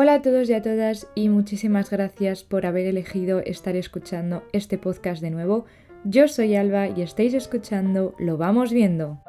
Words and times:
Hola 0.00 0.14
a 0.14 0.22
todos 0.22 0.48
y 0.48 0.52
a 0.52 0.62
todas 0.62 1.08
y 1.16 1.28
muchísimas 1.28 1.90
gracias 1.90 2.44
por 2.44 2.66
haber 2.66 2.86
elegido 2.86 3.40
estar 3.40 3.74
escuchando 3.74 4.44
este 4.52 4.78
podcast 4.78 5.20
de 5.20 5.30
nuevo. 5.30 5.64
Yo 6.04 6.28
soy 6.28 6.54
Alba 6.54 6.86
y 6.86 7.02
estáis 7.02 7.34
escuchando 7.34 8.14
Lo 8.16 8.36
vamos 8.36 8.72
viendo. 8.72 9.20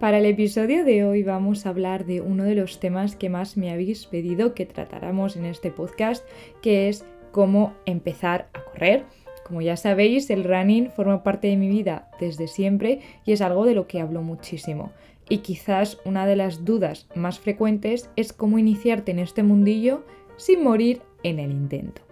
Para 0.00 0.18
el 0.18 0.26
episodio 0.26 0.84
de 0.84 1.04
hoy 1.04 1.22
vamos 1.22 1.66
a 1.66 1.68
hablar 1.68 2.04
de 2.04 2.20
uno 2.20 2.42
de 2.42 2.56
los 2.56 2.80
temas 2.80 3.14
que 3.14 3.28
más 3.28 3.56
me 3.56 3.70
habéis 3.70 4.06
pedido 4.06 4.54
que 4.54 4.66
tratáramos 4.66 5.36
en 5.36 5.44
este 5.44 5.70
podcast, 5.70 6.26
que 6.62 6.88
es 6.88 7.04
cómo 7.30 7.72
empezar 7.86 8.48
a 8.52 8.64
correr. 8.64 9.04
Como 9.44 9.60
ya 9.62 9.76
sabéis, 9.76 10.30
el 10.30 10.42
running 10.42 10.90
forma 10.90 11.22
parte 11.22 11.46
de 11.46 11.56
mi 11.56 11.68
vida 11.68 12.10
desde 12.18 12.48
siempre 12.48 13.02
y 13.24 13.30
es 13.30 13.40
algo 13.40 13.64
de 13.66 13.76
lo 13.76 13.86
que 13.86 14.00
hablo 14.00 14.20
muchísimo. 14.22 14.90
Y 15.30 15.38
quizás 15.38 15.98
una 16.04 16.26
de 16.26 16.36
las 16.36 16.66
dudas 16.66 17.06
más 17.14 17.38
frecuentes 17.38 18.10
es 18.16 18.34
cómo 18.34 18.58
iniciarte 18.58 19.12
en 19.12 19.20
este 19.20 19.42
mundillo 19.42 20.04
sin 20.36 20.62
morir 20.62 21.00
en 21.22 21.38
el 21.38 21.52
intento. 21.52 22.02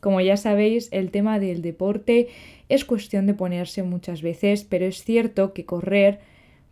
Como 0.00 0.20
ya 0.20 0.36
sabéis, 0.36 0.88
el 0.92 1.10
tema 1.10 1.38
del 1.38 1.62
deporte 1.62 2.28
es 2.68 2.84
cuestión 2.84 3.26
de 3.26 3.34
ponerse 3.34 3.82
muchas 3.82 4.22
veces, 4.22 4.64
pero 4.64 4.86
es 4.86 5.04
cierto 5.04 5.52
que 5.52 5.66
correr, 5.66 6.20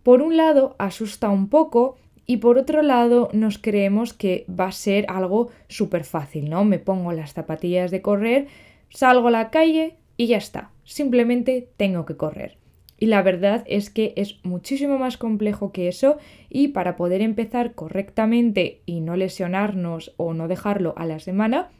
por 0.02 0.22
un 0.22 0.36
lado, 0.36 0.76
asusta 0.78 1.28
un 1.28 1.48
poco 1.48 1.96
y 2.26 2.38
por 2.38 2.56
otro 2.56 2.80
lado 2.82 3.28
nos 3.32 3.58
creemos 3.58 4.14
que 4.14 4.46
va 4.48 4.68
a 4.68 4.72
ser 4.72 5.04
algo 5.08 5.50
súper 5.68 6.04
fácil, 6.04 6.48
¿no? 6.48 6.64
Me 6.64 6.78
pongo 6.78 7.12
las 7.12 7.34
zapatillas 7.34 7.90
de 7.90 8.00
correr, 8.00 8.46
salgo 8.88 9.28
a 9.28 9.32
la 9.32 9.50
calle 9.50 9.96
y 10.16 10.28
ya 10.28 10.38
está. 10.38 10.70
Simplemente 10.84 11.68
tengo 11.76 12.06
que 12.06 12.16
correr. 12.16 12.63
Y 12.98 13.06
la 13.06 13.22
verdad 13.22 13.64
es 13.66 13.90
que 13.90 14.12
es 14.16 14.38
muchísimo 14.44 14.98
más 14.98 15.16
complejo 15.16 15.72
que 15.72 15.88
eso 15.88 16.18
y 16.48 16.68
para 16.68 16.96
poder 16.96 17.20
empezar 17.22 17.74
correctamente 17.74 18.80
y 18.86 19.00
no 19.00 19.16
lesionarnos 19.16 20.14
o 20.16 20.34
no 20.34 20.48
dejarlo 20.48 20.94
a 20.96 21.06
la 21.06 21.18
semana, 21.18 21.70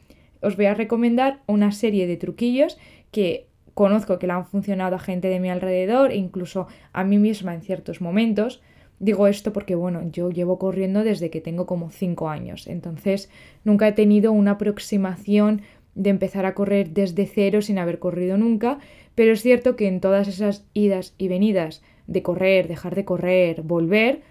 os 0.41 0.57
voy 0.57 0.67
a 0.67 0.75
recomendar 0.75 1.41
una 1.47 1.73
serie 1.73 2.07
de 2.07 2.17
truquillos 2.17 2.79
que 3.11 3.47
conozco 3.75 4.19
que 4.19 4.27
le 4.27 4.33
han 4.33 4.47
funcionado 4.47 4.97
a 4.97 5.01
gente 5.01 5.29
de 5.29 5.41
mi 5.41 5.51
alrededor 5.51 6.11
e 6.11 6.17
incluso 6.17 6.67
a 6.93 7.05
mí 7.05 7.19
misma 7.19 7.55
en 7.55 7.63
ciertos 7.63 8.01
momentos. 8.01 8.63
Digo 9.01 9.27
esto 9.27 9.53
porque, 9.53 9.75
bueno, 9.75 10.03
yo 10.13 10.31
llevo 10.31 10.59
corriendo 10.59 11.03
desde 11.03 11.29
que 11.31 11.41
tengo 11.41 11.67
como 11.67 11.91
5 11.91 12.29
años, 12.29 12.69
entonces 12.69 13.29
nunca 13.65 13.89
he 13.89 13.93
tenido 13.93 14.31
una 14.33 14.53
aproximación 14.53 15.63
de 15.95 16.11
empezar 16.11 16.47
a 16.47 16.55
correr 16.55 16.91
desde 16.91 17.27
cero 17.27 17.63
sin 17.63 17.79
haber 17.79 17.99
corrido 17.99 18.37
nunca, 18.37 18.79
pero 19.15 19.33
es 19.33 19.43
cierto 19.43 19.77
que 19.77 19.87
en 19.87 20.01
todas 20.01 20.29
esas 20.29 20.65
idas 20.75 21.15
y 21.19 21.29
venidas 21.29 21.83
de 22.07 22.23
correr, 22.23 22.69
dejar 22.69 22.95
de 22.95 23.05
correr, 23.05 23.63
volver, 23.63 24.23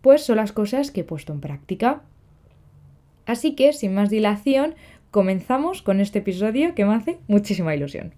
pues 0.00 0.22
son 0.22 0.36
las 0.36 0.52
cosas 0.52 0.90
que 0.90 1.02
he 1.02 1.04
puesto 1.04 1.32
en 1.32 1.40
práctica. 1.40 2.02
Así 3.26 3.54
que, 3.54 3.72
sin 3.72 3.94
más 3.94 4.10
dilación, 4.10 4.74
comenzamos 5.10 5.82
con 5.82 6.00
este 6.00 6.20
episodio 6.20 6.74
que 6.74 6.84
me 6.84 6.94
hace 6.94 7.18
muchísima 7.28 7.74
ilusión. 7.74 8.14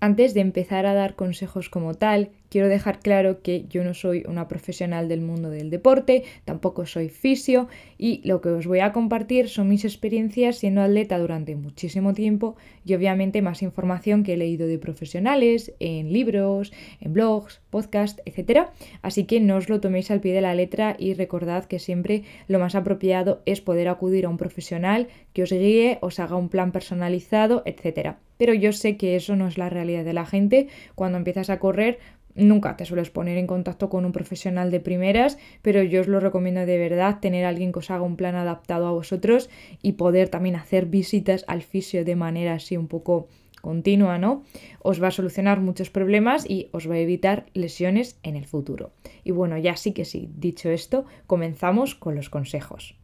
Antes 0.00 0.34
de 0.34 0.40
empezar 0.40 0.86
a 0.86 0.94
dar 0.94 1.14
consejos 1.14 1.68
como 1.68 1.94
tal, 1.94 2.30
quiero 2.52 2.68
dejar 2.68 3.00
claro 3.00 3.40
que 3.40 3.64
yo 3.70 3.82
no 3.82 3.94
soy 3.94 4.24
una 4.28 4.46
profesional 4.46 5.08
del 5.08 5.22
mundo 5.22 5.48
del 5.48 5.70
deporte, 5.70 6.24
tampoco 6.44 6.84
soy 6.84 7.08
fisio 7.08 7.66
y 7.96 8.20
lo 8.28 8.42
que 8.42 8.50
os 8.50 8.66
voy 8.66 8.80
a 8.80 8.92
compartir 8.92 9.48
son 9.48 9.70
mis 9.70 9.86
experiencias 9.86 10.58
siendo 10.58 10.82
atleta 10.82 11.18
durante 11.18 11.56
muchísimo 11.56 12.12
tiempo 12.12 12.56
y 12.84 12.92
obviamente 12.92 13.40
más 13.40 13.62
información 13.62 14.22
que 14.22 14.34
he 14.34 14.36
leído 14.36 14.66
de 14.66 14.78
profesionales, 14.78 15.72
en 15.80 16.12
libros, 16.12 16.74
en 17.00 17.14
blogs, 17.14 17.62
podcasts, 17.70 18.20
etc. 18.26 18.66
Así 19.00 19.24
que 19.24 19.40
no 19.40 19.56
os 19.56 19.70
lo 19.70 19.80
toméis 19.80 20.10
al 20.10 20.20
pie 20.20 20.34
de 20.34 20.42
la 20.42 20.54
letra 20.54 20.94
y 20.98 21.14
recordad 21.14 21.64
que 21.64 21.78
siempre 21.78 22.24
lo 22.48 22.58
más 22.58 22.74
apropiado 22.74 23.40
es 23.46 23.62
poder 23.62 23.88
acudir 23.88 24.26
a 24.26 24.28
un 24.28 24.36
profesional 24.36 25.08
que 25.32 25.44
os 25.44 25.50
guíe, 25.50 25.96
os 26.02 26.20
haga 26.20 26.36
un 26.36 26.50
plan 26.50 26.70
personalizado, 26.70 27.62
etc 27.64 28.16
pero 28.42 28.54
yo 28.54 28.72
sé 28.72 28.96
que 28.96 29.14
eso 29.14 29.36
no 29.36 29.46
es 29.46 29.56
la 29.56 29.68
realidad 29.68 30.04
de 30.04 30.12
la 30.12 30.26
gente. 30.26 30.66
Cuando 30.96 31.16
empiezas 31.16 31.48
a 31.48 31.60
correr, 31.60 32.00
nunca 32.34 32.76
te 32.76 32.84
sueles 32.84 33.10
poner 33.10 33.38
en 33.38 33.46
contacto 33.46 33.88
con 33.88 34.04
un 34.04 34.12
profesional 34.12 34.70
de 34.70 34.80
primeras, 34.80 35.38
pero 35.62 35.82
yo 35.82 36.00
os 36.00 36.08
lo 36.08 36.20
recomiendo 36.20 36.66
de 36.66 36.78
verdad 36.78 37.20
tener 37.20 37.44
a 37.44 37.48
alguien 37.48 37.72
que 37.72 37.80
os 37.80 37.90
haga 37.90 38.02
un 38.02 38.16
plan 38.16 38.34
adaptado 38.34 38.86
a 38.86 38.92
vosotros 38.92 39.50
y 39.82 39.92
poder 39.92 40.28
también 40.28 40.56
hacer 40.56 40.86
visitas 40.86 41.44
al 41.48 41.62
fisio 41.62 42.04
de 42.04 42.16
manera 42.16 42.54
así 42.54 42.76
un 42.76 42.88
poco 42.88 43.28
continua, 43.60 44.18
¿no? 44.18 44.42
Os 44.80 45.02
va 45.02 45.08
a 45.08 45.12
solucionar 45.12 45.60
muchos 45.60 45.88
problemas 45.88 46.44
y 46.48 46.68
os 46.72 46.90
va 46.90 46.94
a 46.94 46.98
evitar 46.98 47.46
lesiones 47.54 48.18
en 48.22 48.36
el 48.36 48.44
futuro. 48.44 48.92
Y 49.24 49.30
bueno, 49.30 49.56
ya 49.56 49.76
sí 49.76 49.92
que 49.92 50.04
sí, 50.04 50.28
dicho 50.36 50.68
esto, 50.68 51.06
comenzamos 51.26 51.94
con 51.94 52.14
los 52.14 52.28
consejos. 52.28 52.96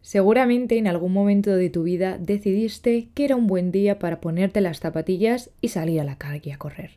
Seguramente 0.00 0.78
en 0.78 0.88
algún 0.88 1.12
momento 1.12 1.54
de 1.54 1.70
tu 1.70 1.84
vida 1.84 2.18
decidiste 2.18 3.08
que 3.14 3.24
era 3.24 3.36
un 3.36 3.46
buen 3.46 3.70
día 3.70 3.98
para 3.98 4.20
ponerte 4.20 4.60
las 4.60 4.80
zapatillas 4.80 5.50
y 5.60 5.68
salir 5.68 6.00
a 6.00 6.04
la 6.04 6.16
calle 6.16 6.52
a 6.52 6.58
correr. 6.58 6.92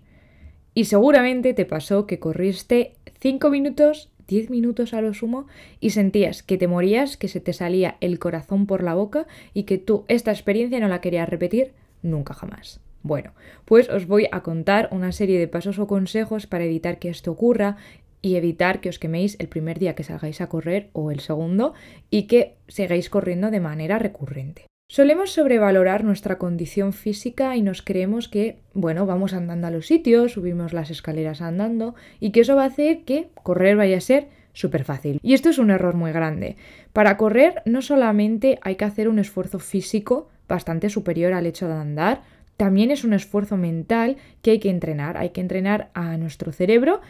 Y 0.77 0.85
seguramente 0.85 1.53
te 1.53 1.65
pasó 1.65 2.05
que 2.05 2.19
corriste 2.19 2.95
5 3.21 3.49
minutos, 3.49 4.11
10 4.27 4.49
minutos 4.49 4.93
a 4.93 5.01
lo 5.01 5.13
sumo 5.13 5.47
y 5.79 5.91
sentías 5.91 6.43
que 6.43 6.57
te 6.57 6.67
morías, 6.67 7.15
que 7.15 7.29
se 7.29 7.39
te 7.39 7.53
salía 7.53 7.95
el 8.01 8.19
corazón 8.19 8.65
por 8.67 8.83
la 8.83 8.93
boca 8.93 9.25
y 9.53 9.63
que 9.63 9.77
tú 9.77 10.03
esta 10.09 10.31
experiencia 10.31 10.81
no 10.81 10.89
la 10.89 10.99
querías 10.99 11.29
repetir 11.29 11.71
nunca 12.03 12.33
jamás. 12.33 12.81
Bueno, 13.03 13.31
pues 13.63 13.87
os 13.89 14.05
voy 14.05 14.27
a 14.33 14.41
contar 14.41 14.89
una 14.91 15.13
serie 15.13 15.39
de 15.39 15.47
pasos 15.47 15.79
o 15.79 15.87
consejos 15.87 16.45
para 16.45 16.65
evitar 16.65 16.99
que 16.99 17.09
esto 17.09 17.31
ocurra 17.31 17.77
y 18.21 18.35
evitar 18.35 18.81
que 18.81 18.89
os 18.89 18.99
queméis 18.99 19.37
el 19.39 19.47
primer 19.47 19.79
día 19.79 19.95
que 19.95 20.03
salgáis 20.03 20.41
a 20.41 20.49
correr 20.49 20.89
o 20.91 21.09
el 21.09 21.21
segundo 21.21 21.73
y 22.09 22.23
que 22.23 22.55
sigáis 22.67 23.09
corriendo 23.09 23.49
de 23.49 23.61
manera 23.61 23.97
recurrente. 23.97 24.65
Solemos 24.87 25.31
sobrevalorar 25.31 26.03
nuestra 26.03 26.37
condición 26.37 26.93
física 26.93 27.55
y 27.55 27.63
nos 27.63 27.81
creemos 27.81 28.27
que, 28.27 28.59
bueno, 28.75 29.07
vamos 29.07 29.33
andando 29.33 29.65
a 29.65 29.71
los 29.71 29.87
sitios, 29.87 30.33
subimos 30.33 30.73
las 30.73 30.91
escaleras 30.91 31.41
andando 31.41 31.95
y 32.19 32.31
que 32.31 32.41
eso 32.41 32.55
va 32.55 32.63
a 32.63 32.67
hacer 32.67 33.03
que 33.03 33.29
correr 33.41 33.77
vaya 33.77 33.97
a 33.97 34.01
ser 34.01 34.27
súper 34.53 34.83
fácil. 34.83 35.19
Y 35.23 35.33
esto 35.33 35.49
es 35.49 35.57
un 35.57 35.71
error 35.71 35.95
muy 35.95 36.11
grande. 36.11 36.55
Para 36.93 37.17
correr 37.17 37.63
no 37.65 37.81
solamente 37.81 38.59
hay 38.61 38.75
que 38.75 38.85
hacer 38.85 39.09
un 39.09 39.17
esfuerzo 39.17 39.57
físico 39.57 40.29
bastante 40.47 40.89
superior 40.89 41.33
al 41.33 41.47
hecho 41.47 41.67
de 41.67 41.73
andar, 41.73 42.21
también 42.55 42.91
es 42.91 43.03
un 43.03 43.13
esfuerzo 43.13 43.57
mental 43.57 44.17
que 44.43 44.51
hay 44.51 44.59
que 44.59 44.69
entrenar. 44.69 45.17
Hay 45.17 45.31
que 45.31 45.41
entrenar 45.41 45.89
a 45.93 46.15
nuestro 46.17 46.51
cerebro 46.51 47.01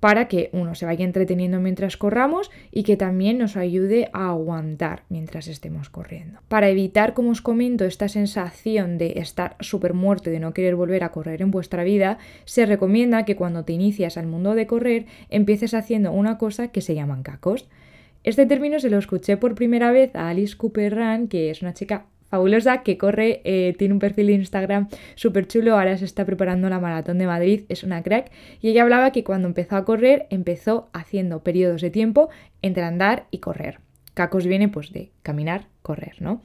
para 0.00 0.28
que 0.28 0.48
uno 0.52 0.74
se 0.74 0.86
vaya 0.86 1.04
entreteniendo 1.04 1.60
mientras 1.60 1.96
corramos 1.96 2.50
y 2.72 2.82
que 2.82 2.96
también 2.96 3.38
nos 3.38 3.56
ayude 3.56 4.08
a 4.12 4.30
aguantar 4.30 5.04
mientras 5.08 5.46
estemos 5.46 5.90
corriendo. 5.90 6.40
Para 6.48 6.70
evitar, 6.70 7.14
como 7.14 7.30
os 7.30 7.42
comento, 7.42 7.84
esta 7.84 8.08
sensación 8.08 8.98
de 8.98 9.18
estar 9.18 9.56
súper 9.60 9.94
muerto 9.94 10.30
y 10.30 10.32
de 10.32 10.40
no 10.40 10.54
querer 10.54 10.74
volver 10.74 11.04
a 11.04 11.12
correr 11.12 11.42
en 11.42 11.50
vuestra 11.50 11.84
vida, 11.84 12.18
se 12.46 12.66
recomienda 12.66 13.24
que 13.24 13.36
cuando 13.36 13.64
te 13.64 13.74
inicias 13.74 14.16
al 14.16 14.26
mundo 14.26 14.54
de 14.54 14.66
correr 14.66 15.06
empieces 15.28 15.74
haciendo 15.74 16.12
una 16.12 16.38
cosa 16.38 16.68
que 16.68 16.80
se 16.80 16.94
llaman 16.94 17.22
cacos. 17.22 17.68
Este 18.24 18.46
término 18.46 18.80
se 18.80 18.90
lo 18.90 18.98
escuché 18.98 19.36
por 19.36 19.54
primera 19.54 19.92
vez 19.92 20.14
a 20.14 20.28
Alice 20.28 20.56
Cooper 20.56 20.94
Run, 20.94 21.28
que 21.28 21.50
es 21.50 21.62
una 21.62 21.72
chica 21.72 22.06
fabulosa 22.30 22.82
que 22.82 22.96
corre, 22.96 23.42
eh, 23.44 23.74
tiene 23.76 23.92
un 23.92 24.00
perfil 24.00 24.28
de 24.28 24.32
Instagram 24.34 24.88
súper 25.16 25.46
chulo, 25.48 25.74
ahora 25.74 25.98
se 25.98 26.04
está 26.04 26.24
preparando 26.24 26.70
la 26.70 26.78
maratón 26.78 27.18
de 27.18 27.26
Madrid, 27.26 27.64
es 27.68 27.82
una 27.82 28.02
crack, 28.02 28.30
y 28.60 28.68
ella 28.68 28.82
hablaba 28.82 29.10
que 29.10 29.24
cuando 29.24 29.48
empezó 29.48 29.76
a 29.76 29.84
correr 29.84 30.26
empezó 30.30 30.88
haciendo 30.92 31.42
periodos 31.42 31.82
de 31.82 31.90
tiempo 31.90 32.30
entre 32.62 32.84
andar 32.84 33.26
y 33.30 33.38
correr. 33.38 33.80
Cacos 34.14 34.46
viene 34.46 34.68
pues 34.68 34.92
de 34.92 35.10
caminar, 35.22 35.66
correr, 35.82 36.16
¿no? 36.20 36.42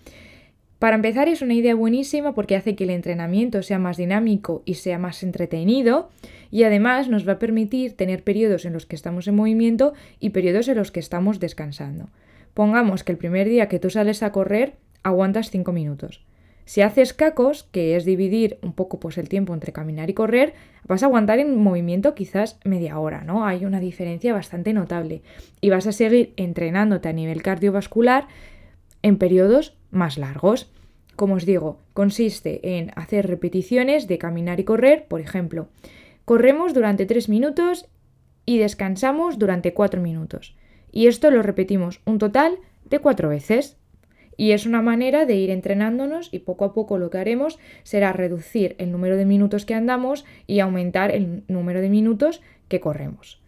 Para 0.79 0.97
empezar 0.97 1.29
es 1.29 1.41
una 1.41 1.53
idea 1.53 1.73
buenísima 1.73 2.35
porque 2.35 2.55
hace 2.55 2.75
que 2.75 2.83
el 2.83 2.89
entrenamiento 2.89 3.63
sea 3.63 3.79
más 3.79 3.97
dinámico 3.97 4.61
y 4.65 4.75
sea 4.75 4.99
más 4.99 5.23
entretenido 5.23 6.09
y 6.51 6.63
además 6.63 7.07
nos 7.07 7.27
va 7.27 7.33
a 7.33 7.39
permitir 7.39 7.95
tener 7.95 8.23
periodos 8.23 8.65
en 8.65 8.73
los 8.73 8.85
que 8.85 8.95
estamos 8.95 9.27
en 9.27 9.35
movimiento 9.35 9.93
y 10.19 10.31
periodos 10.31 10.67
en 10.67 10.77
los 10.77 10.91
que 10.91 10.99
estamos 10.99 11.39
descansando. 11.39 12.09
Pongamos 12.53 13.03
que 13.03 13.13
el 13.13 13.17
primer 13.17 13.47
día 13.47 13.67
que 13.67 13.79
tú 13.79 13.89
sales 13.89 14.21
a 14.21 14.31
correr 14.31 14.75
aguantas 15.05 15.51
5 15.51 15.71
minutos. 15.71 16.25
Si 16.65 16.81
haces 16.81 17.13
cacos, 17.13 17.63
que 17.63 17.95
es 17.95 18.05
dividir 18.05 18.57
un 18.63 18.73
poco 18.73 18.99
pues, 18.99 19.19
el 19.19 19.29
tiempo 19.29 19.53
entre 19.53 19.71
caminar 19.71 20.09
y 20.09 20.15
correr, 20.15 20.53
vas 20.87 21.03
a 21.03 21.05
aguantar 21.05 21.37
en 21.37 21.61
movimiento 21.61 22.15
quizás 22.15 22.59
media 22.65 22.97
hora, 22.97 23.23
¿no? 23.23 23.45
Hay 23.45 23.65
una 23.65 23.79
diferencia 23.79 24.33
bastante 24.33 24.73
notable. 24.73 25.21
Y 25.61 25.69
vas 25.69 25.85
a 25.85 25.91
seguir 25.91 26.33
entrenándote 26.37 27.07
a 27.07 27.13
nivel 27.13 27.43
cardiovascular 27.43 28.27
en 29.03 29.17
periodos 29.17 29.77
más 29.91 30.17
largos. 30.17 30.71
Como 31.15 31.35
os 31.35 31.45
digo, 31.45 31.77
consiste 31.93 32.77
en 32.77 32.91
hacer 32.95 33.27
repeticiones 33.27 34.07
de 34.07 34.17
caminar 34.17 34.59
y 34.59 34.63
correr, 34.63 35.05
por 35.07 35.21
ejemplo. 35.21 35.67
Corremos 36.25 36.73
durante 36.73 37.05
3 37.05 37.29
minutos 37.29 37.87
y 38.43 38.57
descansamos 38.57 39.37
durante 39.37 39.75
4 39.75 40.01
minutos. 40.01 40.57
Y 40.91 41.05
esto 41.05 41.29
lo 41.29 41.43
repetimos 41.43 42.01
un 42.05 42.17
total 42.17 42.57
de 42.85 42.97
4 42.97 43.29
veces. 43.29 43.77
Y 44.37 44.51
es 44.51 44.65
una 44.65 44.81
manera 44.81 45.25
de 45.25 45.35
ir 45.35 45.49
entrenándonos 45.49 46.29
y 46.31 46.39
poco 46.39 46.65
a 46.65 46.73
poco 46.73 46.97
lo 46.97 47.09
que 47.09 47.17
haremos 47.17 47.59
será 47.83 48.13
reducir 48.13 48.75
el 48.79 48.91
número 48.91 49.17
de 49.17 49.25
minutos 49.25 49.65
que 49.65 49.73
andamos 49.73 50.25
y 50.47 50.59
aumentar 50.59 51.11
el 51.11 51.43
número 51.47 51.81
de 51.81 51.89
minutos 51.89 52.41
que 52.67 52.79
corremos. 52.79 53.41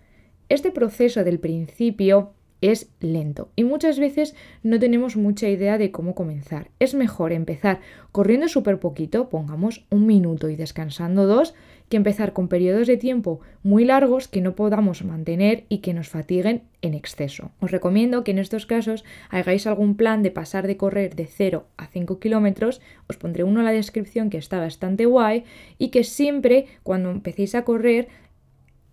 Este 0.49 0.71
proceso 0.71 1.23
del 1.23 1.39
principio 1.39 2.33
es 2.61 2.89
lento 2.99 3.49
y 3.55 3.63
muchas 3.63 3.99
veces 3.99 4.35
no 4.63 4.79
tenemos 4.79 5.15
mucha 5.15 5.47
idea 5.49 5.77
de 5.77 5.91
cómo 5.91 6.15
comenzar. 6.15 6.69
Es 6.79 6.95
mejor 6.95 7.31
empezar 7.31 7.79
corriendo 8.11 8.47
súper 8.47 8.79
poquito, 8.79 9.29
pongamos 9.29 9.85
un 9.89 10.07
minuto 10.07 10.49
y 10.49 10.55
descansando 10.55 11.27
dos, 11.27 11.53
que 11.89 11.97
empezar 11.97 12.33
con 12.33 12.47
periodos 12.47 12.87
de 12.87 12.97
tiempo 12.97 13.39
muy 13.63 13.85
largos 13.85 14.27
que 14.27 14.41
no 14.41 14.55
podamos 14.55 15.03
mantener 15.03 15.65
y 15.69 15.77
que 15.79 15.93
nos 15.93 16.09
fatiguen 16.09 16.63
en 16.81 16.93
exceso. 16.93 17.51
Os 17.59 17.71
recomiendo 17.71 18.23
que 18.23 18.31
en 18.31 18.39
estos 18.39 18.65
casos 18.65 19.05
hagáis 19.29 19.67
algún 19.67 19.95
plan 19.95 20.23
de 20.23 20.31
pasar 20.31 20.67
de 20.67 20.77
correr 20.77 21.15
de 21.15 21.27
0 21.27 21.65
a 21.77 21.87
5 21.87 22.19
kilómetros, 22.19 22.81
os 23.07 23.17
pondré 23.17 23.43
uno 23.43 23.59
en 23.59 23.65
la 23.65 23.71
descripción 23.71 24.29
que 24.29 24.37
está 24.37 24.59
bastante 24.59 25.05
guay 25.05 25.45
y 25.77 25.89
que 25.89 26.03
siempre 26.03 26.65
cuando 26.83 27.09
empecéis 27.09 27.55
a 27.55 27.63
correr 27.63 28.09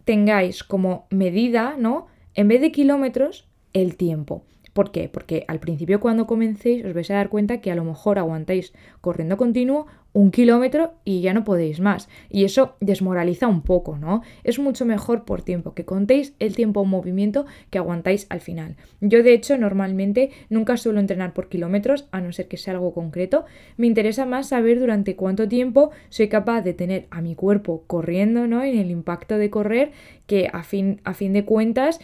tengáis 0.05 0.63
como 0.63 1.07
medida, 1.11 1.77
¿no? 1.79 2.07
En 2.35 2.49
vez 2.49 2.61
de 2.61 2.73
kilómetros, 2.73 3.49
el 3.75 3.97
tiempo. 3.97 4.45
¿Por 4.75 4.91
qué? 4.91 5.09
Porque 5.09 5.45
al 5.47 5.61
principio 5.61 6.01
cuando 6.01 6.27
comencéis 6.27 6.85
os 6.85 6.95
vais 6.95 7.09
a 7.11 7.15
dar 7.15 7.29
cuenta 7.29 7.61
que 7.61 7.71
a 7.71 7.77
lo 7.77 7.85
mejor 7.85 8.19
aguantáis 8.19 8.73
corriendo 9.01 9.37
continuo 9.37 9.87
un 10.13 10.31
kilómetro 10.31 10.95
y 11.05 11.21
ya 11.21 11.33
no 11.33 11.45
podéis 11.45 11.81
más. 11.81 12.09
Y 12.29 12.45
eso 12.45 12.77
desmoraliza 12.81 13.47
un 13.47 13.63
poco, 13.63 13.99
¿no? 13.99 14.23
Es 14.43 14.59
mucho 14.59 14.85
mejor 14.85 15.25
por 15.25 15.43
tiempo 15.43 15.75
que 15.75 15.85
contéis 15.85 16.35
el 16.41 16.57
tiempo 16.57 16.83
en 16.83 16.89
movimiento 16.89 17.47
que 17.71 17.79
aguantáis 17.79 18.27
al 18.31 18.41
final. 18.41 18.77
Yo 19.01 19.23
de 19.23 19.33
hecho 19.33 19.57
normalmente 19.59 20.31
nunca 20.51 20.77
suelo 20.77 20.99
entrenar 20.99 21.35
por 21.35 21.49
kilómetros, 21.49 22.09
a 22.11 22.21
no 22.21 22.33
ser 22.33 22.49
que 22.49 22.57
sea 22.57 22.75
algo 22.75 22.95
concreto. 22.95 23.45
Me 23.77 23.87
interesa 23.87 24.27
más 24.27 24.49
saber 24.49 24.81
durante 24.81 25.15
cuánto 25.15 25.49
tiempo 25.49 25.91
soy 26.09 26.29
capaz 26.29 26.63
de 26.63 26.75
tener 26.75 27.07
a 27.11 27.21
mi 27.21 27.35
cuerpo 27.37 27.85
corriendo, 27.87 28.47
¿no? 28.47 28.63
En 28.63 28.79
el 28.79 28.91
impacto 28.91 29.37
de 29.37 29.51
correr, 29.51 29.93
que 30.27 30.49
a 30.53 30.63
fin, 30.63 31.01
a 31.05 31.15
fin 31.15 31.33
de 31.33 31.45
cuentas 31.45 32.01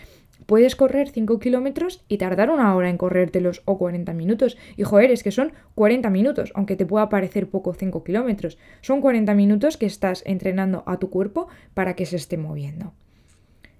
puedes 0.50 0.74
correr 0.74 1.10
5 1.10 1.38
kilómetros 1.38 2.04
y 2.08 2.18
tardar 2.18 2.50
una 2.50 2.74
hora 2.74 2.90
en 2.90 2.96
corrértelos 2.96 3.62
o 3.66 3.78
40 3.78 4.12
minutos. 4.14 4.58
Y 4.76 4.82
joder, 4.82 5.12
es 5.12 5.22
que 5.22 5.30
son 5.30 5.52
40 5.76 6.10
minutos, 6.10 6.50
aunque 6.56 6.74
te 6.74 6.86
pueda 6.86 7.08
parecer 7.08 7.48
poco 7.48 7.72
5 7.72 8.02
kilómetros. 8.02 8.58
Son 8.80 9.00
40 9.00 9.32
minutos 9.34 9.76
que 9.76 9.86
estás 9.86 10.24
entrenando 10.26 10.82
a 10.86 10.98
tu 10.98 11.08
cuerpo 11.08 11.46
para 11.72 11.94
que 11.94 12.04
se 12.04 12.16
esté 12.16 12.36
moviendo. 12.36 12.92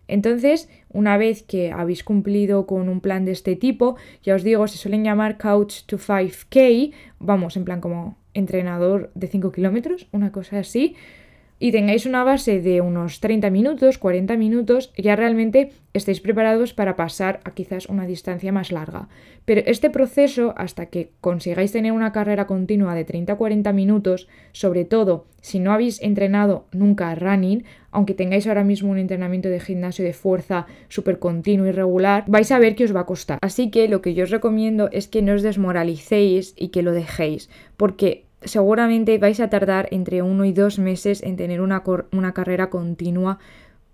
Entonces, 0.06 0.68
una 0.88 1.18
vez 1.18 1.42
que 1.42 1.72
habéis 1.72 2.04
cumplido 2.04 2.66
con 2.66 2.88
un 2.88 3.00
plan 3.00 3.24
de 3.24 3.32
este 3.32 3.56
tipo, 3.56 3.96
ya 4.22 4.36
os 4.36 4.44
digo, 4.44 4.68
se 4.68 4.78
suelen 4.78 5.02
llamar 5.02 5.38
Couch 5.38 5.86
to 5.86 5.98
5K, 5.98 6.92
vamos, 7.18 7.56
en 7.56 7.64
plan 7.64 7.80
como 7.80 8.16
entrenador 8.32 9.10
de 9.16 9.26
5 9.26 9.50
kilómetros, 9.50 10.06
una 10.12 10.30
cosa 10.30 10.60
así, 10.60 10.94
y 11.62 11.72
tengáis 11.72 12.06
una 12.06 12.24
base 12.24 12.60
de 12.60 12.80
unos 12.80 13.20
30 13.20 13.50
minutos, 13.50 13.98
40 13.98 14.36
minutos, 14.38 14.92
ya 14.96 15.14
realmente 15.14 15.70
estáis 15.92 16.20
preparados 16.20 16.72
para 16.72 16.96
pasar 16.96 17.40
a 17.44 17.52
quizás 17.52 17.86
una 17.86 18.06
distancia 18.06 18.50
más 18.50 18.72
larga. 18.72 19.08
Pero 19.44 19.60
este 19.66 19.90
proceso, 19.90 20.54
hasta 20.56 20.86
que 20.86 21.12
consigáis 21.20 21.72
tener 21.72 21.92
una 21.92 22.12
carrera 22.12 22.46
continua 22.46 22.94
de 22.94 23.06
30-40 23.06 23.74
minutos, 23.74 24.26
sobre 24.52 24.86
todo 24.86 25.26
si 25.42 25.58
no 25.58 25.72
habéis 25.72 26.00
entrenado 26.02 26.66
nunca 26.72 27.14
running, 27.14 27.64
aunque 27.90 28.14
tengáis 28.14 28.46
ahora 28.46 28.64
mismo 28.64 28.90
un 28.90 28.98
entrenamiento 28.98 29.50
de 29.50 29.60
gimnasio 29.60 30.04
de 30.04 30.14
fuerza 30.14 30.66
súper 30.88 31.18
continuo 31.18 31.66
y 31.66 31.72
regular, 31.72 32.24
vais 32.26 32.50
a 32.52 32.58
ver 32.58 32.74
que 32.74 32.84
os 32.84 32.96
va 32.96 33.00
a 33.00 33.06
costar. 33.06 33.38
Así 33.42 33.70
que 33.70 33.86
lo 33.86 34.00
que 34.00 34.14
yo 34.14 34.24
os 34.24 34.30
recomiendo 34.30 34.88
es 34.92 35.08
que 35.08 35.20
no 35.20 35.34
os 35.34 35.42
desmoralicéis 35.42 36.54
y 36.56 36.68
que 36.68 36.82
lo 36.82 36.92
dejéis, 36.92 37.50
porque 37.76 38.29
seguramente 38.42 39.18
vais 39.18 39.40
a 39.40 39.50
tardar 39.50 39.88
entre 39.90 40.22
uno 40.22 40.44
y 40.44 40.52
dos 40.52 40.78
meses 40.78 41.22
en 41.22 41.36
tener 41.36 41.60
una, 41.60 41.82
una 42.12 42.32
carrera 42.32 42.70
continua 42.70 43.38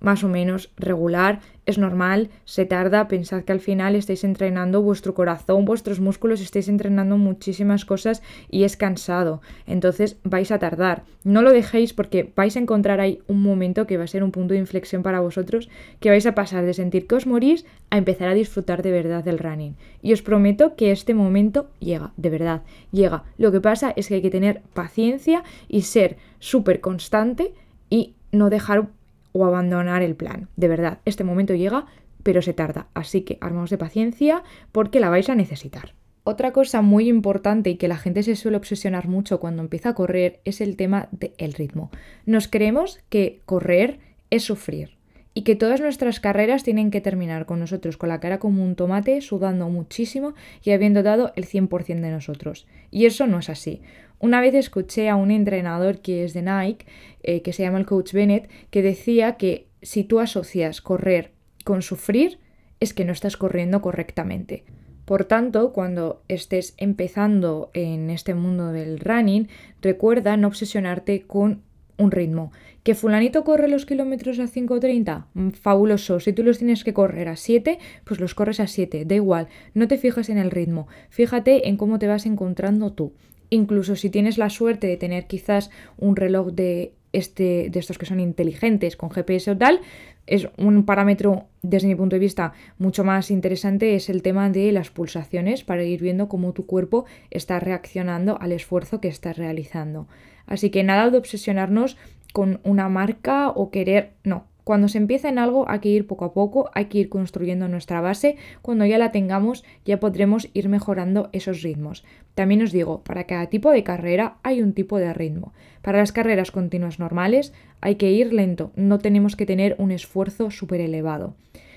más 0.01 0.25
o 0.25 0.29
menos 0.29 0.71
regular, 0.77 1.41
es 1.67 1.79
normal, 1.79 2.31
se 2.45 2.65
tarda, 2.65 3.09
pensad 3.09 3.43
que 3.43 3.53
al 3.53 3.59
final 3.59 3.97
estáis 3.97 4.23
entrenando 4.23 4.83
vuestro 4.83 5.15
corazón, 5.15 5.65
vuestros 5.65 5.99
músculos, 5.99 6.41
estáis 6.41 6.69
entrenando 6.69 7.19
muchísimas 7.19 7.85
cosas 7.85 8.23
y 8.49 8.63
es 8.63 8.77
cansado, 8.77 9.43
entonces 9.67 10.17
vais 10.23 10.53
a 10.53 10.61
tardar. 10.61 11.03
No 11.25 11.43
lo 11.43 11.51
dejéis 11.51 11.93
porque 11.93 12.33
vais 12.37 12.57
a 12.57 12.61
encontrar 12.61 13.01
ahí 13.01 13.21
un 13.27 13.43
momento 13.43 13.87
que 13.87 13.97
va 13.97 14.05
a 14.05 14.09
ser 14.09 14.23
un 14.23 14.31
punto 14.31 14.55
de 14.55 14.61
inflexión 14.61 15.03
para 15.03 15.21
vosotros, 15.21 15.69
que 15.99 16.11
vais 16.11 16.25
a 16.27 16.37
pasar 16.37 16.65
de 16.65 16.75
sentir 16.75 17.09
que 17.09 17.17
os 17.17 17.27
morís 17.27 17.67
a 17.91 17.99
empezar 17.99 18.29
a 18.29 18.35
disfrutar 18.35 18.83
de 18.83 18.93
verdad 18.93 19.25
del 19.25 19.41
running. 19.41 19.75
Y 20.03 20.13
os 20.13 20.23
prometo 20.23 20.77
que 20.77 20.93
este 20.93 21.15
momento 21.15 21.69
llega, 21.81 22.13
de 22.17 22.31
verdad, 22.31 22.63
llega. 22.93 23.25
Lo 23.39 23.51
que 23.51 23.61
pasa 23.61 23.93
es 23.97 24.07
que 24.07 24.15
hay 24.15 24.23
que 24.23 24.31
tener 24.31 24.63
paciencia 24.73 25.43
y 25.67 25.83
ser 25.83 26.17
súper 26.39 26.81
constante 26.81 27.55
y 27.91 28.15
no 28.31 28.51
dejar 28.51 28.89
o 29.37 29.45
abandonar 29.45 30.03
el 30.03 30.17
plan. 30.17 30.49
De 30.57 30.69
verdad, 30.69 30.99
este 31.05 31.25
momento 31.25 31.55
llega, 31.55 31.87
pero 32.23 32.43
se 32.43 32.55
tarda. 32.55 32.89
Así 32.95 33.23
que 33.23 33.39
armaos 33.41 33.71
de 33.71 33.79
paciencia 33.79 34.43
porque 34.73 35.01
la 35.01 35.11
vais 35.11 35.29
a 35.29 35.35
necesitar. 35.35 35.95
Otra 36.25 36.53
cosa 36.53 36.83
muy 36.83 37.09
importante 37.09 37.71
y 37.71 37.77
que 37.77 37.87
la 37.87 37.99
gente 37.99 38.23
se 38.23 38.35
suele 38.35 38.57
obsesionar 38.57 39.07
mucho 39.07 39.39
cuando 39.39 39.63
empieza 39.63 39.91
a 39.91 39.95
correr 39.95 40.41
es 40.45 40.61
el 40.61 40.77
tema 40.77 41.09
del 41.13 41.53
ritmo. 41.53 41.91
Nos 42.25 42.49
creemos 42.49 42.99
que 43.11 43.43
correr 43.45 44.01
es 44.31 44.43
sufrir 44.43 44.97
y 45.35 45.43
que 45.43 45.55
todas 45.55 45.81
nuestras 45.81 46.19
carreras 46.19 46.65
tienen 46.65 46.91
que 46.91 47.03
terminar 47.03 47.45
con 47.45 47.61
nosotros 47.61 47.99
con 47.99 48.09
la 48.09 48.21
cara 48.21 48.39
como 48.39 48.65
un 48.65 48.75
tomate, 48.75 49.21
sudando 49.21 49.69
muchísimo 49.69 50.35
y 50.65 50.71
habiendo 50.71 51.03
dado 51.03 51.33
el 51.37 51.47
100% 51.47 52.01
de 52.01 52.11
nosotros. 52.11 52.67
Y 52.91 53.05
eso 53.05 53.27
no 53.27 53.39
es 53.39 53.51
así. 53.51 53.83
Una 54.19 54.41
vez 54.41 54.55
escuché 54.55 55.09
a 55.09 55.17
un 55.17 55.31
entrenador 55.31 56.01
que 56.01 56.25
es 56.25 56.33
de 56.33 56.43
Nike, 56.43 56.87
eh, 57.23 57.43
que 57.43 57.53
se 57.53 57.63
llama 57.63 57.79
el 57.79 57.87
coach 57.87 58.13
Bennett, 58.13 58.49
que 58.71 58.83
decía 58.83 59.37
que 59.37 59.69
si 59.83 60.05
tú 60.05 60.21
asocias 60.21 60.81
correr 60.81 61.33
con 61.65 61.83
sufrir, 61.83 62.39
es 62.81 62.95
que 62.95 63.05
no 63.05 63.13
estás 63.13 63.37
corriendo 63.37 63.81
correctamente. 63.83 64.65
Por 65.05 65.25
tanto, 65.25 65.73
cuando 65.73 66.23
estés 66.29 66.75
empezando 66.79 67.71
en 67.75 68.11
este 68.11 68.35
mundo 68.35 68.73
del 68.73 68.99
running, 68.99 69.49
recuerda 69.81 70.37
no 70.37 70.49
obsesionarte 70.49 71.23
con 71.23 71.63
un 71.99 72.11
ritmo. 72.11 72.53
¿Que 72.83 72.95
fulanito 72.95 73.45
corre 73.45 73.69
los 73.69 73.87
kilómetros 73.87 74.39
a 74.39 74.49
5.30? 74.49 75.27
Mm, 75.35 75.51
fabuloso. 75.51 76.21
Si 76.21 76.33
tú 76.33 76.43
los 76.43 76.59
tienes 76.59 76.85
que 76.85 76.93
correr 76.93 77.29
a 77.29 77.37
7, 77.37 77.79
pues 78.05 78.21
los 78.21 78.35
corres 78.35 78.61
a 78.61 78.67
7. 78.67 79.05
Da 79.05 79.15
igual. 79.15 79.49
No 79.75 79.89
te 79.89 79.99
fijas 79.99 80.29
en 80.29 80.39
el 80.39 80.51
ritmo. 80.51 80.89
Fíjate 81.09 81.69
en 81.69 81.77
cómo 81.77 81.99
te 81.99 82.07
vas 82.07 82.27
encontrando 82.27 82.93
tú. 82.93 83.13
Incluso 83.51 83.97
si 83.97 84.11
tienes 84.11 84.39
la 84.39 84.51
suerte 84.51 84.87
de 84.87 84.97
tener 84.97 85.27
quizás 85.27 85.71
un 85.99 86.17
reloj 86.17 86.49
de, 86.53 86.93
este, 87.13 87.71
de 87.71 87.79
estos 87.79 87.99
que 87.99 88.07
son 88.07 88.21
inteligentes 88.21 88.97
con 88.97 89.11
GPS 89.11 89.51
o 89.51 89.57
tal, 89.57 89.81
es 90.27 90.49
un 90.59 90.85
parámetro 90.85 91.47
desde 91.63 91.89
mi 91.89 91.95
punto 91.95 92.17
de 92.17 92.21
vista 92.21 92.53
mucho 92.79 93.05
más 93.05 93.31
interesante 93.31 93.95
es 93.95 94.09
el 94.09 94.23
tema 94.23 94.51
de 94.51 94.73
las 94.73 94.91
pulsaciones 94.91 95.63
para 95.63 95.85
ir 95.85 96.03
viendo 96.03 96.29
cómo 96.29 96.53
tu 96.53 96.67
cuerpo 96.67 97.05
está 97.31 97.61
reaccionando 97.61 98.39
al 98.41 98.53
esfuerzo 98.53 99.01
que 99.01 99.09
estás 99.09 99.39
realizando. 99.39 100.09
Así 100.47 100.71
que 100.71 100.83
nada 100.83 101.11
de 101.11 101.19
obsesionarnos 101.19 101.97
con 102.33 102.61
una 102.65 102.89
marca 102.89 103.51
o 103.51 103.71
querer, 103.71 104.15
no, 104.25 104.47
cuando 104.67 104.89
se 104.89 104.99
empieza 104.99 105.29
en 105.29 105.39
algo 105.39 105.71
hay 105.71 105.79
que 105.79 105.91
ir 105.91 106.09
poco 106.09 106.25
a 106.25 106.33
poco, 106.33 106.71
hay 106.75 106.87
que 106.87 106.99
ir 106.99 107.09
construyendo 107.09 107.69
nuestra 107.69 108.01
base. 108.01 108.37
Cuando 108.63 108.85
ya 108.85 108.99
la 108.99 109.13
tengamos 109.13 109.63
ya 109.85 110.01
podremos 110.01 110.49
ir 110.55 110.69
mejorando 110.69 111.29
esos 111.31 111.63
ritmos. 111.63 112.05
También 112.35 112.63
os 112.63 112.73
digo, 112.73 113.05
para 113.05 113.29
cada 113.29 113.47
tipo 113.47 113.71
de 113.71 113.85
carrera 113.85 114.39
hay 114.43 114.63
un 114.63 114.73
tipo 114.73 114.99
de 114.99 115.15
ritmo. 115.15 115.53
Para 115.83 115.99
las 115.99 116.11
carreras 116.11 116.51
continuas 116.51 116.99
normales 116.99 117.53
hay 117.81 117.95
que 117.95 118.11
ir 118.11 118.33
lento, 118.33 118.73
no 118.75 118.99
tenemos 118.99 119.37
que 119.37 119.47
tener 119.47 119.77
un 119.79 119.93
esfuerzo 119.93 120.51
súper 120.51 120.81
elevado. 120.81 121.37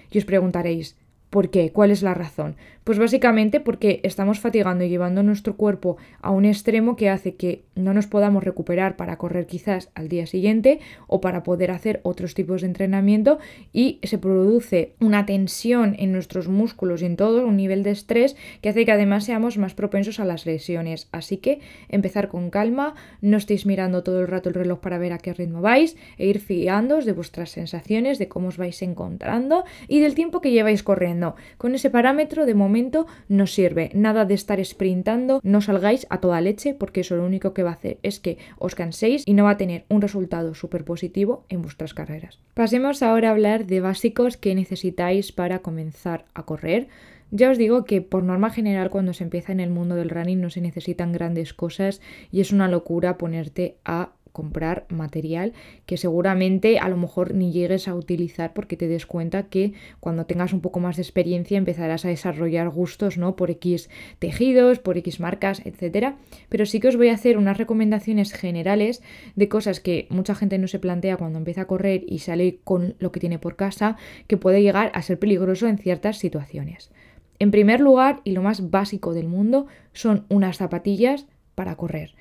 Y 0.10 0.18
os 0.18 0.26
preguntaréis, 0.26 0.98
¿Por 1.30 1.52
qué? 1.52 1.72
¿Cuál 1.72 1.92
es 1.92 2.02
la 2.02 2.16
razón? 2.16 2.56
Pues 2.84 2.98
básicamente 2.98 3.60
porque 3.60 4.00
estamos 4.02 4.40
fatigando 4.40 4.84
y 4.84 4.90
llevando 4.90 5.22
nuestro 5.22 5.56
cuerpo 5.56 5.98
a 6.22 6.32
un 6.32 6.44
extremo 6.44 6.96
que 6.96 7.08
hace 7.08 7.36
que 7.36 7.62
no 7.76 7.94
nos 7.94 8.08
podamos 8.08 8.44
recuperar 8.44 8.96
para 8.96 9.20
correr 9.20 9.46
quizás 9.46 9.92
al 9.94 10.10
día 10.10 10.26
siguiente 10.26 10.80
o 11.06 11.22
para 11.22 11.44
poder 11.44 11.70
hacer 11.70 12.00
otros 12.02 12.34
tipos 12.34 12.62
de 12.62 12.68
entrenamiento 12.68 13.38
y 13.72 14.00
se 14.02 14.18
produce 14.18 14.94
una 15.00 15.28
tensión 15.28 15.96
en 16.00 16.12
nuestros 16.12 16.48
músculos 16.48 17.04
y 17.04 17.06
en 17.06 17.16
todo, 17.16 17.46
un 17.46 17.58
nivel 17.58 17.84
de 17.84 17.92
estrés 17.92 18.36
que 18.62 18.70
hace 18.70 18.86
que 18.86 18.92
además 18.92 19.26
seamos 19.26 19.60
más 19.60 19.76
propensos 19.76 20.20
a 20.20 20.26
las 20.26 20.48
lesiones. 20.48 21.10
Así 21.12 21.38
que 21.38 21.60
empezar 21.90 22.28
con 22.28 22.50
calma, 22.50 22.96
no 23.22 23.38
estéis 23.38 23.68
mirando 23.68 24.02
todo 24.02 24.20
el 24.22 24.28
rato 24.28 24.50
el 24.50 24.56
reloj 24.56 24.80
para 24.80 24.98
ver 24.98 25.14
a 25.14 25.20
qué 25.20 25.32
ritmo 25.34 25.62
vais 25.62 25.96
e 26.18 26.26
ir 26.26 26.40
fiándoos 26.40 27.06
de 27.06 27.14
vuestras 27.14 27.52
sensaciones, 27.52 28.18
de 28.18 28.28
cómo 28.28 28.48
os 28.48 28.58
vais 28.58 28.82
encontrando 28.82 29.64
y 29.88 30.00
del 30.00 30.16
tiempo 30.16 30.42
que 30.42 30.50
lleváis 30.50 30.82
corriendo 30.82 31.19
no, 31.20 31.36
con 31.58 31.76
ese 31.76 31.90
parámetro 31.90 32.46
de 32.46 32.54
momento 32.54 33.06
no 33.28 33.46
sirve. 33.46 33.92
Nada 33.94 34.26
de 34.26 34.34
estar 34.34 34.64
sprintando, 34.64 35.40
no 35.44 35.62
salgáis 35.62 36.08
a 36.10 36.20
toda 36.20 36.42
leche 36.42 36.74
porque 36.74 37.02
eso 37.02 37.16
lo 37.16 37.26
único 37.26 37.54
que 37.54 37.64
va 37.64 37.72
a 37.72 37.74
hacer 37.74 38.00
es 38.02 38.20
que 38.20 38.38
os 38.58 38.76
canséis 38.76 39.24
y 39.26 39.34
no 39.34 39.44
va 39.44 39.52
a 39.52 39.58
tener 39.58 39.86
un 39.90 40.02
resultado 40.02 40.56
súper 40.56 40.86
positivo 40.86 41.46
en 41.50 41.62
vuestras 41.62 41.94
carreras. 41.94 42.40
Pasemos 42.54 43.04
ahora 43.04 43.30
a 43.30 43.32
hablar 43.32 43.66
de 43.66 43.82
básicos 43.82 44.38
que 44.38 44.56
necesitáis 44.56 45.32
para 45.32 45.60
comenzar 45.60 46.26
a 46.34 46.44
correr. 46.44 46.88
Ya 47.32 47.52
os 47.52 47.60
digo 47.60 47.86
que 47.86 48.02
por 48.02 48.24
norma 48.24 48.50
general 48.50 48.90
cuando 48.90 49.14
se 49.14 49.24
empieza 49.24 49.52
en 49.52 49.60
el 49.60 49.70
mundo 49.70 49.96
del 49.96 50.10
running 50.10 50.42
no 50.42 50.50
se 50.50 50.62
necesitan 50.62 51.12
grandes 51.12 51.54
cosas 51.54 52.02
y 52.32 52.42
es 52.42 52.52
una 52.52 52.68
locura 52.68 53.18
ponerte 53.18 53.78
a 53.86 54.14
comprar 54.32 54.86
material 54.90 55.54
que 55.86 55.98
seguramente 55.98 56.80
a 56.80 56.90
lo 56.90 56.98
mejor 56.98 57.34
ni 57.34 57.52
llegues 57.52 57.88
a 57.88 57.96
utilizar 57.96 58.54
porque 58.54 58.78
te 58.78 58.88
des 58.88 59.06
cuenta 59.06 59.44
que 59.44 59.74
cuando 60.00 60.26
tengas 60.26 60.54
un 60.54 60.62
poco 60.62 60.80
más 60.80 60.96
de 60.96 61.04
experiencia 61.04 61.58
empezarás 61.58 62.06
a 62.06 62.10
desarrollar 62.10 62.70
gustos, 62.70 63.18
¿no? 63.18 63.36
Por 63.36 63.52
X 63.52 63.90
tejidos, 64.20 64.80
por 64.80 64.98
X 64.98 65.20
marcas, 65.20 65.62
etcétera. 65.66 66.18
Pero 66.50 66.66
sí 66.66 66.80
que 66.80 66.88
os 66.88 66.98
voy 66.98 67.10
a 67.10 67.14
hacer 67.14 67.38
unas 67.38 67.58
recomendaciones 67.58 68.34
generales 68.34 69.02
de 69.36 69.50
cosas 69.50 69.80
que 69.80 70.08
mucha 70.10 70.36
gente 70.36 70.58
no 70.58 70.68
se 70.68 70.80
plantea 70.80 71.18
cuando 71.18 71.40
empieza 71.40 71.62
a 71.62 71.68
correr 71.68 72.04
y 72.08 72.20
sale 72.20 72.60
con 72.64 72.96
lo 73.00 73.12
que 73.12 73.20
tiene 73.20 73.40
por 73.40 73.56
casa, 73.56 73.98
que 74.28 74.38
puede 74.38 74.62
llegar 74.62 74.92
a 74.94 75.02
ser 75.02 75.20
peligroso 75.20 75.68
en 75.68 75.78
ciertas 75.78 76.18
situaciones. 76.18 76.92
En 77.40 77.52
primer 77.52 77.80
lugar, 77.80 78.20
y 78.26 78.32
lo 78.32 78.42
más 78.42 78.70
básico 78.70 79.14
del 79.14 79.28
mundo, 79.28 79.68
son 79.94 80.26
unas 80.30 80.58
zapatillas 80.58 81.26
para 81.56 81.76
correr. 81.76 82.19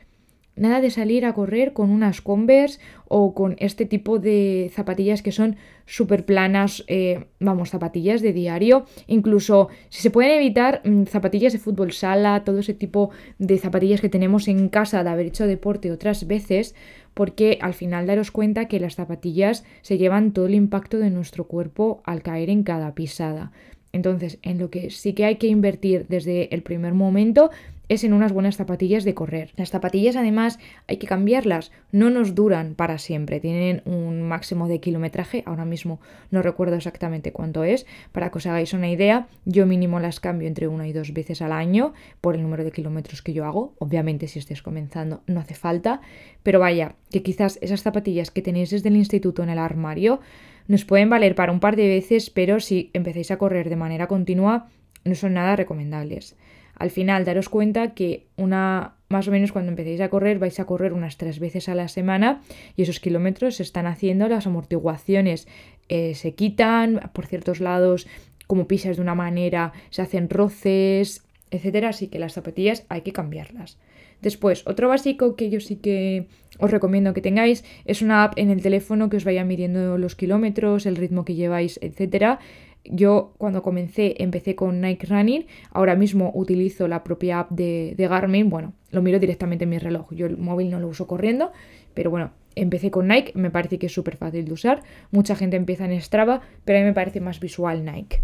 Nada 0.58 0.80
de 0.80 0.90
salir 0.90 1.24
a 1.24 1.34
correr 1.34 1.72
con 1.72 1.90
unas 1.90 2.20
Converse 2.20 2.80
o 3.06 3.34
con 3.34 3.56
este 3.58 3.86
tipo 3.86 4.18
de 4.18 4.70
zapatillas 4.74 5.22
que 5.22 5.32
son 5.32 5.56
súper 5.86 6.24
planas, 6.24 6.84
eh, 6.88 7.26
vamos, 7.40 7.70
zapatillas 7.70 8.20
de 8.20 8.32
diario. 8.32 8.84
Incluso 9.06 9.68
si 9.88 10.02
se 10.02 10.10
pueden 10.10 10.32
evitar 10.32 10.82
mm, 10.84 11.04
zapatillas 11.04 11.52
de 11.52 11.58
fútbol 11.58 11.92
sala, 11.92 12.44
todo 12.44 12.58
ese 12.58 12.74
tipo 12.74 13.10
de 13.38 13.58
zapatillas 13.58 14.00
que 14.00 14.08
tenemos 14.08 14.48
en 14.48 14.68
casa 14.68 15.02
de 15.04 15.10
haber 15.10 15.26
hecho 15.26 15.46
deporte 15.46 15.92
otras 15.92 16.26
veces, 16.26 16.74
porque 17.14 17.58
al 17.60 17.74
final 17.74 18.06
daros 18.06 18.30
cuenta 18.30 18.68
que 18.68 18.80
las 18.80 18.96
zapatillas 18.96 19.64
se 19.82 19.98
llevan 19.98 20.32
todo 20.32 20.46
el 20.46 20.54
impacto 20.54 20.98
de 20.98 21.10
nuestro 21.10 21.44
cuerpo 21.46 22.02
al 22.04 22.22
caer 22.22 22.50
en 22.50 22.62
cada 22.62 22.94
pisada. 22.94 23.52
Entonces, 23.92 24.38
en 24.42 24.58
lo 24.58 24.70
que 24.70 24.90
sí 24.90 25.14
que 25.14 25.24
hay 25.24 25.36
que 25.36 25.46
invertir 25.46 26.06
desde 26.08 26.54
el 26.54 26.62
primer 26.62 26.94
momento 26.94 27.50
es 27.88 28.04
en 28.04 28.12
unas 28.12 28.32
buenas 28.32 28.56
zapatillas 28.56 29.04
de 29.04 29.14
correr. 29.14 29.52
Las 29.56 29.70
zapatillas 29.70 30.16
además 30.16 30.58
hay 30.86 30.98
que 30.98 31.06
cambiarlas, 31.06 31.72
no 31.92 32.10
nos 32.10 32.34
duran 32.34 32.74
para 32.74 32.98
siempre, 32.98 33.40
tienen 33.40 33.82
un 33.84 34.22
máximo 34.22 34.68
de 34.68 34.80
kilometraje, 34.80 35.42
ahora 35.46 35.64
mismo 35.64 36.00
no 36.30 36.42
recuerdo 36.42 36.76
exactamente 36.76 37.32
cuánto 37.32 37.64
es, 37.64 37.86
para 38.12 38.30
que 38.30 38.38
os 38.38 38.46
hagáis 38.46 38.72
una 38.72 38.90
idea, 38.90 39.28
yo 39.44 39.66
mínimo 39.66 40.00
las 40.00 40.20
cambio 40.20 40.48
entre 40.48 40.68
una 40.68 40.86
y 40.86 40.92
dos 40.92 41.12
veces 41.12 41.42
al 41.42 41.52
año 41.52 41.94
por 42.20 42.34
el 42.34 42.42
número 42.42 42.64
de 42.64 42.72
kilómetros 42.72 43.22
que 43.22 43.32
yo 43.32 43.44
hago, 43.44 43.74
obviamente 43.78 44.28
si 44.28 44.38
estés 44.38 44.62
comenzando 44.62 45.22
no 45.26 45.40
hace 45.40 45.54
falta, 45.54 46.00
pero 46.42 46.60
vaya, 46.60 46.94
que 47.10 47.22
quizás 47.22 47.58
esas 47.62 47.82
zapatillas 47.82 48.30
que 48.30 48.42
tenéis 48.42 48.70
desde 48.70 48.88
el 48.88 48.96
instituto 48.96 49.42
en 49.42 49.50
el 49.50 49.58
armario 49.58 50.20
nos 50.66 50.84
pueden 50.84 51.08
valer 51.08 51.34
para 51.34 51.52
un 51.52 51.60
par 51.60 51.76
de 51.76 51.88
veces, 51.88 52.28
pero 52.28 52.60
si 52.60 52.90
empezáis 52.92 53.30
a 53.30 53.38
correr 53.38 53.70
de 53.70 53.76
manera 53.76 54.06
continua 54.06 54.68
no 55.04 55.14
son 55.14 55.34
nada 55.34 55.56
recomendables. 55.56 56.36
Al 56.78 56.90
final, 56.90 57.24
daros 57.24 57.48
cuenta 57.48 57.94
que 57.94 58.26
una, 58.36 58.94
más 59.08 59.26
o 59.28 59.30
menos 59.30 59.52
cuando 59.52 59.70
empecéis 59.70 60.00
a 60.00 60.08
correr, 60.08 60.38
vais 60.38 60.58
a 60.60 60.64
correr 60.64 60.92
unas 60.92 61.16
tres 61.16 61.40
veces 61.40 61.68
a 61.68 61.74
la 61.74 61.88
semana 61.88 62.40
y 62.76 62.82
esos 62.82 63.00
kilómetros 63.00 63.56
se 63.56 63.62
están 63.62 63.86
haciendo, 63.86 64.28
las 64.28 64.46
amortiguaciones 64.46 65.48
eh, 65.88 66.14
se 66.14 66.34
quitan 66.34 67.10
por 67.12 67.26
ciertos 67.26 67.60
lados, 67.60 68.06
como 68.46 68.68
pisas 68.68 68.96
de 68.96 69.02
una 69.02 69.14
manera, 69.14 69.72
se 69.90 70.02
hacen 70.02 70.30
roces, 70.30 71.24
etcétera. 71.50 71.90
Así 71.90 72.08
que 72.08 72.18
las 72.18 72.32
zapatillas 72.32 72.84
hay 72.88 73.02
que 73.02 73.12
cambiarlas. 73.12 73.78
Después, 74.20 74.66
otro 74.66 74.88
básico 74.88 75.36
que 75.36 75.48
yo 75.48 75.60
sí 75.60 75.76
que 75.76 76.26
os 76.58 76.70
recomiendo 76.70 77.14
que 77.14 77.20
tengáis 77.20 77.64
es 77.84 78.02
una 78.02 78.24
app 78.24 78.32
en 78.36 78.50
el 78.50 78.62
teléfono 78.62 79.08
que 79.08 79.16
os 79.16 79.24
vaya 79.24 79.44
midiendo 79.44 79.96
los 79.96 80.16
kilómetros, 80.16 80.86
el 80.86 80.96
ritmo 80.96 81.24
que 81.24 81.34
lleváis, 81.34 81.78
etcétera. 81.82 82.40
Yo 82.84 83.34
cuando 83.38 83.62
comencé 83.62 84.14
empecé 84.22 84.54
con 84.54 84.80
Nike 84.80 85.06
Running, 85.06 85.46
ahora 85.70 85.94
mismo 85.94 86.30
utilizo 86.34 86.88
la 86.88 87.04
propia 87.04 87.40
app 87.40 87.50
de, 87.50 87.94
Garmin, 87.98 88.48
bueno, 88.48 88.72
lo 88.90 89.02
miro 89.02 89.18
directamente 89.18 89.64
en 89.64 89.70
mi 89.70 89.78
reloj, 89.78 90.12
yo 90.12 90.26
el 90.26 90.38
móvil 90.38 90.70
no 90.70 90.80
lo 90.80 90.88
uso 90.88 91.06
corriendo, 91.06 91.52
pero 91.94 92.10
bueno, 92.10 92.30
empecé 92.54 92.90
con 92.90 93.08
Nike, 93.08 93.32
me 93.34 93.50
parece 93.50 93.78
que 93.78 93.86
es 93.86 93.92
súper 93.92 94.16
fácil 94.16 94.46
de 94.46 94.52
usar, 94.52 94.82
mucha 95.10 95.36
gente 95.36 95.56
empieza 95.56 95.84
en 95.84 96.00
Strava, 96.00 96.40
pero 96.64 96.78
a 96.78 96.82
mí 96.82 96.86
me 96.86 96.94
parece 96.94 97.20
más 97.20 97.40
visual 97.40 97.84
Nike. 97.84 98.22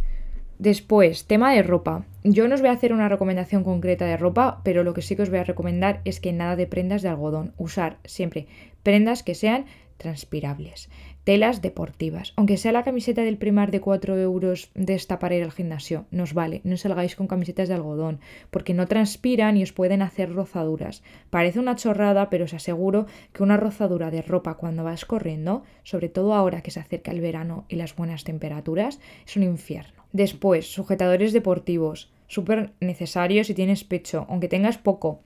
Después, 0.58 1.26
tema 1.26 1.52
de 1.52 1.64
ropa. 1.64 2.06
Yo 2.22 2.46
no 2.46 2.54
os 2.54 2.60
voy 2.60 2.70
a 2.70 2.74
hacer 2.74 2.92
una 2.92 3.08
recomendación 3.08 3.64
concreta 3.64 4.06
de 4.06 4.16
ropa, 4.16 4.60
pero 4.62 4.84
lo 4.84 4.94
que 4.94 5.02
sí 5.02 5.16
que 5.16 5.22
os 5.22 5.30
voy 5.30 5.40
a 5.40 5.44
recomendar 5.44 6.00
es 6.04 6.20
que 6.20 6.32
nada 6.32 6.54
de 6.54 6.68
prendas 6.68 7.02
de 7.02 7.08
algodón. 7.08 7.52
Usar 7.58 7.98
siempre 8.04 8.46
prendas 8.84 9.24
que 9.24 9.34
sean 9.34 9.64
transpirables 9.96 10.88
telas 11.24 11.62
deportivas. 11.62 12.34
Aunque 12.36 12.58
sea 12.58 12.72
la 12.72 12.84
camiseta 12.84 13.22
del 13.22 13.38
primar 13.38 13.70
de 13.70 13.80
4 13.80 14.18
euros 14.18 14.70
de 14.74 14.94
esta 14.94 15.18
para 15.18 15.34
ir 15.34 15.42
al 15.42 15.52
gimnasio, 15.52 16.04
nos 16.10 16.34
vale. 16.34 16.60
No 16.64 16.76
salgáis 16.76 17.16
con 17.16 17.26
camisetas 17.26 17.68
de 17.68 17.74
algodón, 17.74 18.20
porque 18.50 18.74
no 18.74 18.86
transpiran 18.86 19.56
y 19.56 19.62
os 19.62 19.72
pueden 19.72 20.02
hacer 20.02 20.32
rozaduras. 20.32 21.02
Parece 21.30 21.58
una 21.58 21.76
chorrada, 21.76 22.28
pero 22.28 22.44
os 22.44 22.54
aseguro 22.54 23.06
que 23.32 23.42
una 23.42 23.56
rozadura 23.56 24.10
de 24.10 24.22
ropa 24.22 24.54
cuando 24.54 24.84
vas 24.84 25.06
corriendo, 25.06 25.64
sobre 25.82 26.10
todo 26.10 26.34
ahora 26.34 26.60
que 26.60 26.70
se 26.70 26.80
acerca 26.80 27.10
el 27.10 27.22
verano 27.22 27.64
y 27.68 27.76
las 27.76 27.96
buenas 27.96 28.24
temperaturas, 28.24 29.00
es 29.26 29.36
un 29.36 29.44
infierno. 29.44 30.04
Después, 30.12 30.70
sujetadores 30.72 31.32
deportivos. 31.32 32.12
Súper 32.28 32.72
necesarios 32.80 33.46
si 33.46 33.54
tienes 33.54 33.84
pecho, 33.84 34.26
aunque 34.28 34.48
tengas 34.48 34.76
poco. 34.78 35.22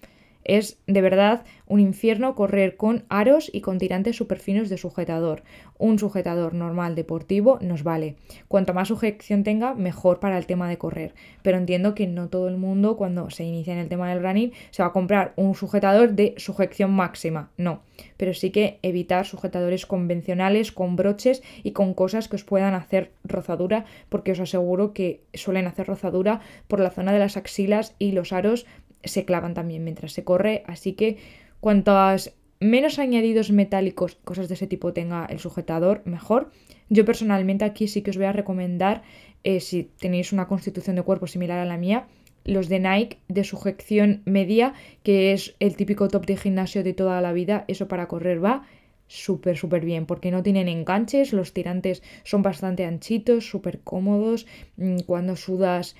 Es 0.48 0.78
de 0.86 1.02
verdad 1.02 1.44
un 1.66 1.78
infierno 1.78 2.34
correr 2.34 2.76
con 2.76 3.04
aros 3.10 3.50
y 3.52 3.60
con 3.60 3.76
tirantes 3.76 4.16
superfinos 4.16 4.70
de 4.70 4.78
sujetador. 4.78 5.42
Un 5.76 5.98
sujetador 5.98 6.54
normal 6.54 6.94
deportivo 6.94 7.58
nos 7.60 7.82
vale. 7.82 8.16
Cuanto 8.48 8.72
más 8.72 8.88
sujeción 8.88 9.44
tenga, 9.44 9.74
mejor 9.74 10.20
para 10.20 10.38
el 10.38 10.46
tema 10.46 10.66
de 10.66 10.78
correr. 10.78 11.14
Pero 11.42 11.58
entiendo 11.58 11.94
que 11.94 12.06
no 12.06 12.28
todo 12.28 12.48
el 12.48 12.56
mundo 12.56 12.96
cuando 12.96 13.28
se 13.28 13.44
inicia 13.44 13.74
en 13.74 13.78
el 13.78 13.90
tema 13.90 14.08
del 14.08 14.22
running 14.22 14.52
se 14.70 14.82
va 14.82 14.88
a 14.88 14.92
comprar 14.92 15.34
un 15.36 15.54
sujetador 15.54 16.14
de 16.14 16.32
sujeción 16.38 16.92
máxima. 16.92 17.50
No. 17.58 17.82
Pero 18.16 18.32
sí 18.32 18.50
que 18.50 18.78
evitar 18.80 19.26
sujetadores 19.26 19.84
convencionales 19.84 20.72
con 20.72 20.96
broches 20.96 21.42
y 21.62 21.72
con 21.72 21.92
cosas 21.92 22.26
que 22.26 22.36
os 22.36 22.44
puedan 22.44 22.72
hacer 22.72 23.12
rozadura 23.22 23.84
porque 24.08 24.32
os 24.32 24.40
aseguro 24.40 24.94
que 24.94 25.20
suelen 25.34 25.66
hacer 25.66 25.88
rozadura 25.88 26.40
por 26.68 26.80
la 26.80 26.90
zona 26.90 27.12
de 27.12 27.18
las 27.18 27.36
axilas 27.36 27.94
y 27.98 28.12
los 28.12 28.32
aros 28.32 28.64
se 29.04 29.24
clavan 29.24 29.54
también 29.54 29.84
mientras 29.84 30.12
se 30.12 30.24
corre, 30.24 30.62
así 30.66 30.92
que 30.92 31.18
cuantos 31.60 32.32
menos 32.60 32.98
añadidos 32.98 33.50
metálicos, 33.50 34.16
cosas 34.24 34.48
de 34.48 34.54
ese 34.54 34.66
tipo 34.66 34.92
tenga 34.92 35.26
el 35.26 35.38
sujetador, 35.38 36.02
mejor. 36.04 36.50
Yo 36.88 37.04
personalmente 37.04 37.64
aquí 37.64 37.88
sí 37.88 38.02
que 38.02 38.10
os 38.10 38.16
voy 38.16 38.26
a 38.26 38.32
recomendar, 38.32 39.02
eh, 39.44 39.60
si 39.60 39.84
tenéis 39.98 40.32
una 40.32 40.48
constitución 40.48 40.96
de 40.96 41.02
cuerpo 41.02 41.26
similar 41.26 41.58
a 41.58 41.64
la 41.64 41.76
mía, 41.76 42.08
los 42.44 42.68
de 42.68 42.80
Nike 42.80 43.18
de 43.28 43.44
sujeción 43.44 44.22
media, 44.24 44.74
que 45.02 45.32
es 45.32 45.54
el 45.60 45.76
típico 45.76 46.08
top 46.08 46.26
de 46.26 46.36
gimnasio 46.36 46.82
de 46.82 46.94
toda 46.94 47.20
la 47.20 47.32
vida, 47.32 47.64
eso 47.68 47.88
para 47.88 48.08
correr 48.08 48.42
va 48.42 48.66
súper, 49.06 49.56
súper 49.56 49.84
bien, 49.84 50.06
porque 50.06 50.30
no 50.30 50.42
tienen 50.42 50.68
enganches, 50.68 51.32
los 51.32 51.52
tirantes 51.52 52.02
son 52.24 52.42
bastante 52.42 52.84
anchitos, 52.84 53.48
súper 53.48 53.80
cómodos, 53.80 54.46
mm, 54.76 55.00
cuando 55.06 55.36
sudas 55.36 55.96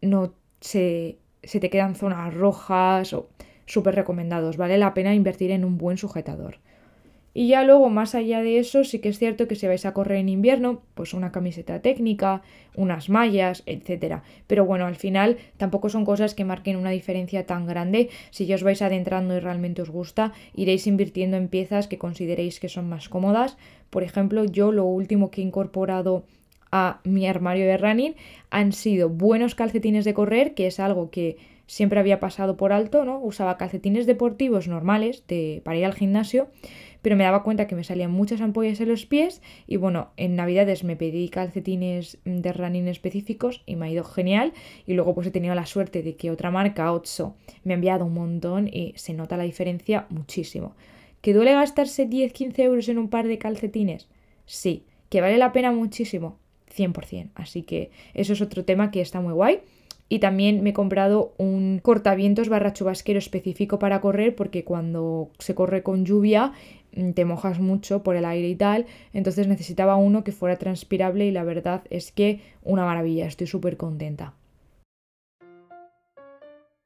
no 0.00 0.34
se 0.60 1.18
se 1.42 1.60
te 1.60 1.70
quedan 1.70 1.94
zonas 1.94 2.34
rojas 2.34 3.12
o 3.12 3.28
súper 3.66 3.94
recomendados. 3.94 4.56
Vale 4.56 4.78
la 4.78 4.94
pena 4.94 5.14
invertir 5.14 5.50
en 5.50 5.64
un 5.64 5.78
buen 5.78 5.96
sujetador. 5.98 6.58
Y 7.34 7.48
ya 7.48 7.64
luego, 7.64 7.88
más 7.88 8.14
allá 8.14 8.42
de 8.42 8.58
eso, 8.58 8.84
sí 8.84 8.98
que 8.98 9.08
es 9.08 9.18
cierto 9.18 9.48
que 9.48 9.54
si 9.54 9.66
vais 9.66 9.86
a 9.86 9.94
correr 9.94 10.18
en 10.18 10.28
invierno, 10.28 10.82
pues 10.94 11.14
una 11.14 11.32
camiseta 11.32 11.80
técnica, 11.80 12.42
unas 12.76 13.08
mallas, 13.08 13.62
etc. 13.64 14.20
Pero 14.46 14.66
bueno, 14.66 14.84
al 14.84 14.96
final 14.96 15.38
tampoco 15.56 15.88
son 15.88 16.04
cosas 16.04 16.34
que 16.34 16.44
marquen 16.44 16.76
una 16.76 16.90
diferencia 16.90 17.46
tan 17.46 17.66
grande. 17.66 18.10
Si 18.30 18.44
ya 18.44 18.56
os 18.56 18.62
vais 18.62 18.82
adentrando 18.82 19.34
y 19.34 19.40
realmente 19.40 19.80
os 19.80 19.88
gusta, 19.88 20.34
iréis 20.54 20.86
invirtiendo 20.86 21.38
en 21.38 21.48
piezas 21.48 21.86
que 21.86 21.96
consideréis 21.96 22.60
que 22.60 22.68
son 22.68 22.90
más 22.90 23.08
cómodas. 23.08 23.56
Por 23.88 24.02
ejemplo, 24.02 24.44
yo 24.44 24.70
lo 24.70 24.84
último 24.84 25.30
que 25.30 25.40
he 25.40 25.44
incorporado 25.44 26.24
a 26.72 27.00
mi 27.04 27.26
armario 27.26 27.66
de 27.66 27.76
running 27.76 28.14
han 28.50 28.72
sido 28.72 29.08
buenos 29.08 29.54
calcetines 29.54 30.04
de 30.04 30.14
correr, 30.14 30.54
que 30.54 30.66
es 30.66 30.80
algo 30.80 31.10
que 31.10 31.36
siempre 31.66 32.00
había 32.00 32.20
pasado 32.20 32.56
por 32.56 32.72
alto, 32.72 33.04
¿no? 33.04 33.20
Usaba 33.20 33.56
calcetines 33.56 34.06
deportivos 34.06 34.68
normales 34.68 35.24
de, 35.28 35.62
para 35.64 35.76
ir 35.76 35.84
al 35.84 35.94
gimnasio, 35.94 36.50
pero 37.02 37.16
me 37.16 37.24
daba 37.24 37.42
cuenta 37.42 37.66
que 37.66 37.74
me 37.74 37.84
salían 37.84 38.10
muchas 38.10 38.40
ampollas 38.40 38.80
en 38.80 38.88
los 38.88 39.06
pies 39.06 39.42
y 39.66 39.76
bueno, 39.76 40.10
en 40.16 40.36
navidades 40.36 40.84
me 40.84 40.96
pedí 40.96 41.28
calcetines 41.28 42.18
de 42.24 42.52
running 42.52 42.88
específicos 42.88 43.62
y 43.66 43.76
me 43.76 43.86
ha 43.86 43.90
ido 43.90 44.04
genial 44.04 44.52
y 44.86 44.94
luego 44.94 45.14
pues 45.14 45.26
he 45.26 45.30
tenido 45.30 45.54
la 45.54 45.66
suerte 45.66 46.02
de 46.02 46.16
que 46.16 46.30
otra 46.30 46.50
marca, 46.50 46.92
Otso, 46.92 47.36
me 47.64 47.74
ha 47.74 47.76
enviado 47.76 48.06
un 48.06 48.14
montón 48.14 48.68
y 48.68 48.94
se 48.96 49.14
nota 49.14 49.36
la 49.36 49.44
diferencia 49.44 50.06
muchísimo. 50.10 50.74
¿Que 51.20 51.34
duele 51.34 51.52
gastarse 51.52 52.08
10-15 52.08 52.58
euros 52.58 52.88
en 52.88 52.98
un 52.98 53.08
par 53.08 53.28
de 53.28 53.38
calcetines? 53.38 54.08
Sí. 54.44 54.84
¿Que 55.08 55.20
vale 55.20 55.36
la 55.36 55.52
pena 55.52 55.70
muchísimo? 55.72 56.41
100%. 56.76 57.30
Así 57.34 57.62
que 57.62 57.90
eso 58.14 58.32
es 58.32 58.40
otro 58.40 58.64
tema 58.64 58.90
que 58.90 59.00
está 59.00 59.20
muy 59.20 59.32
guay. 59.32 59.60
Y 60.08 60.18
también 60.18 60.62
me 60.62 60.70
he 60.70 60.72
comprado 60.74 61.32
un 61.38 61.80
cortavientos 61.82 62.48
barra 62.48 62.74
chubasquero 62.74 63.18
específico 63.18 63.78
para 63.78 64.00
correr 64.00 64.34
porque 64.34 64.62
cuando 64.62 65.30
se 65.38 65.54
corre 65.54 65.82
con 65.82 66.04
lluvia 66.04 66.52
mm, 66.94 67.12
te 67.12 67.24
mojas 67.24 67.60
mucho 67.60 68.02
por 68.02 68.16
el 68.16 68.26
aire 68.26 68.48
y 68.48 68.56
tal. 68.56 68.86
Entonces 69.14 69.48
necesitaba 69.48 69.96
uno 69.96 70.22
que 70.22 70.32
fuera 70.32 70.56
transpirable 70.56 71.26
y 71.26 71.30
la 71.30 71.44
verdad 71.44 71.82
es 71.88 72.12
que 72.12 72.40
una 72.62 72.84
maravilla, 72.84 73.26
estoy 73.26 73.46
súper 73.46 73.78
contenta. 73.78 74.34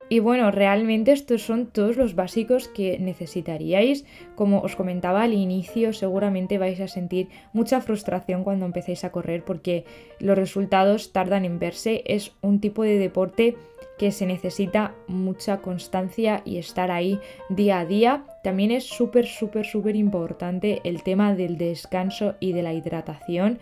Y 0.08 0.20
bueno, 0.20 0.52
realmente 0.52 1.10
estos 1.10 1.42
son 1.42 1.66
todos 1.66 1.96
los 1.96 2.14
básicos 2.14 2.68
que 2.68 2.98
necesitaríais. 3.00 4.04
Como 4.36 4.60
os 4.60 4.76
comentaba 4.76 5.22
al 5.22 5.32
inicio, 5.32 5.92
seguramente 5.92 6.58
vais 6.58 6.80
a 6.80 6.86
sentir 6.86 7.28
mucha 7.52 7.80
frustración 7.80 8.44
cuando 8.44 8.66
empecéis 8.66 9.02
a 9.02 9.10
correr 9.10 9.44
porque 9.44 9.84
los 10.20 10.38
resultados 10.38 11.12
tardan 11.12 11.44
en 11.44 11.58
verse. 11.58 12.04
Es 12.06 12.32
un 12.40 12.60
tipo 12.60 12.84
de 12.84 12.98
deporte 12.98 13.56
que 13.98 14.12
se 14.12 14.26
necesita 14.26 14.94
mucha 15.08 15.58
constancia 15.58 16.42
y 16.44 16.58
estar 16.58 16.92
ahí 16.92 17.18
día 17.48 17.80
a 17.80 17.86
día. 17.86 18.24
También 18.44 18.70
es 18.70 18.84
súper, 18.84 19.26
súper, 19.26 19.66
súper 19.66 19.96
importante 19.96 20.82
el 20.84 21.02
tema 21.02 21.34
del 21.34 21.58
descanso 21.58 22.36
y 22.38 22.52
de 22.52 22.62
la 22.62 22.74
hidratación. 22.74 23.58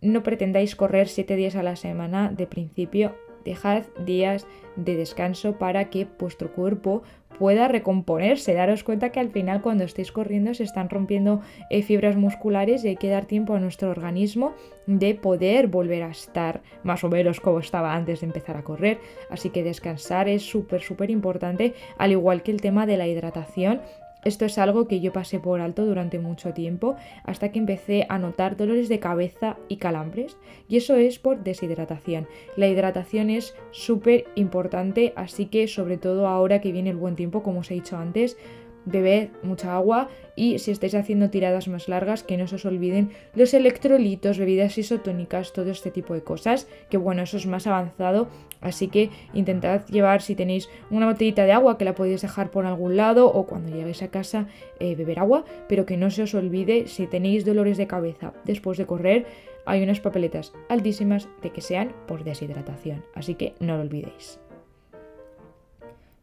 No 0.00 0.22
pretendáis 0.22 0.76
correr 0.76 1.08
7 1.08 1.34
días 1.34 1.56
a 1.56 1.64
la 1.64 1.74
semana 1.74 2.30
de 2.30 2.46
principio 2.46 3.14
dejad 3.44 3.84
días 4.04 4.46
de 4.76 4.96
descanso 4.96 5.58
para 5.58 5.90
que 5.90 6.06
vuestro 6.18 6.52
cuerpo 6.52 7.02
pueda 7.38 7.68
recomponerse. 7.68 8.54
Daros 8.54 8.84
cuenta 8.84 9.10
que 9.10 9.20
al 9.20 9.30
final 9.30 9.62
cuando 9.62 9.84
estéis 9.84 10.12
corriendo 10.12 10.54
se 10.54 10.64
están 10.64 10.88
rompiendo 10.88 11.40
eh, 11.70 11.82
fibras 11.82 12.16
musculares 12.16 12.84
y 12.84 12.88
hay 12.88 12.96
que 12.96 13.08
dar 13.08 13.26
tiempo 13.26 13.54
a 13.54 13.60
nuestro 13.60 13.90
organismo 13.90 14.54
de 14.86 15.14
poder 15.14 15.68
volver 15.68 16.02
a 16.02 16.10
estar 16.10 16.62
más 16.82 17.04
o 17.04 17.08
menos 17.08 17.40
como 17.40 17.58
estaba 17.58 17.94
antes 17.94 18.20
de 18.20 18.26
empezar 18.26 18.56
a 18.56 18.62
correr. 18.62 18.98
Así 19.30 19.50
que 19.50 19.62
descansar 19.62 20.28
es 20.28 20.42
súper, 20.42 20.82
súper 20.82 21.10
importante, 21.10 21.74
al 21.98 22.12
igual 22.12 22.42
que 22.42 22.50
el 22.50 22.60
tema 22.60 22.86
de 22.86 22.96
la 22.96 23.08
hidratación 23.08 23.80
esto 24.24 24.44
es 24.44 24.58
algo 24.58 24.86
que 24.86 25.00
yo 25.00 25.12
pasé 25.12 25.40
por 25.40 25.60
alto 25.60 25.84
durante 25.84 26.18
mucho 26.18 26.52
tiempo 26.52 26.96
hasta 27.24 27.50
que 27.50 27.58
empecé 27.58 28.06
a 28.08 28.18
notar 28.18 28.56
dolores 28.56 28.88
de 28.88 29.00
cabeza 29.00 29.56
y 29.68 29.76
calambres 29.76 30.36
y 30.68 30.76
eso 30.76 30.96
es 30.96 31.18
por 31.18 31.42
deshidratación. 31.42 32.28
La 32.56 32.68
hidratación 32.68 33.30
es 33.30 33.54
súper 33.70 34.26
importante 34.34 35.12
así 35.16 35.46
que 35.46 35.66
sobre 35.68 35.98
todo 35.98 36.28
ahora 36.28 36.60
que 36.60 36.72
viene 36.72 36.90
el 36.90 36.96
buen 36.96 37.16
tiempo 37.16 37.42
como 37.42 37.60
os 37.60 37.70
he 37.70 37.74
dicho 37.74 37.96
antes 37.96 38.36
bebed 38.84 39.30
mucha 39.42 39.76
agua 39.76 40.08
y 40.34 40.58
si 40.58 40.70
estáis 40.70 40.94
haciendo 40.94 41.30
tiradas 41.30 41.68
más 41.68 41.88
largas 41.88 42.22
que 42.22 42.36
no 42.36 42.46
se 42.46 42.56
os 42.56 42.64
olviden 42.64 43.10
los 43.34 43.54
electrolitos, 43.54 44.38
bebidas 44.38 44.78
isotónicas, 44.78 45.52
todo 45.52 45.70
este 45.70 45.90
tipo 45.90 46.14
de 46.14 46.22
cosas, 46.22 46.68
que 46.88 46.96
bueno, 46.96 47.22
eso 47.22 47.36
es 47.36 47.46
más 47.46 47.66
avanzado, 47.66 48.28
así 48.60 48.88
que 48.88 49.10
intentad 49.34 49.86
llevar 49.86 50.22
si 50.22 50.34
tenéis 50.34 50.68
una 50.90 51.06
botellita 51.06 51.44
de 51.44 51.52
agua 51.52 51.78
que 51.78 51.84
la 51.84 51.94
podéis 51.94 52.22
dejar 52.22 52.50
por 52.50 52.66
algún 52.66 52.96
lado 52.96 53.26
o 53.26 53.46
cuando 53.46 53.74
lleguéis 53.74 54.02
a 54.02 54.08
casa 54.08 54.46
eh, 54.80 54.94
beber 54.94 55.18
agua, 55.18 55.44
pero 55.68 55.86
que 55.86 55.96
no 55.96 56.10
se 56.10 56.22
os 56.22 56.34
olvide 56.34 56.86
si 56.88 57.06
tenéis 57.06 57.44
dolores 57.44 57.76
de 57.76 57.86
cabeza 57.86 58.32
después 58.44 58.78
de 58.78 58.86
correr, 58.86 59.26
hay 59.64 59.82
unas 59.82 60.00
papeletas 60.00 60.52
altísimas 60.68 61.28
de 61.42 61.50
que 61.50 61.60
sean 61.60 61.92
por 62.06 62.24
deshidratación, 62.24 63.04
así 63.14 63.34
que 63.34 63.54
no 63.60 63.76
lo 63.76 63.82
olvidéis. 63.82 64.40